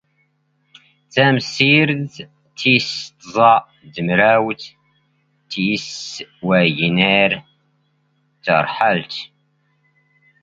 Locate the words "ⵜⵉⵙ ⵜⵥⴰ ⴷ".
2.57-3.93